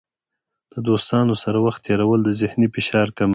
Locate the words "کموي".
3.17-3.29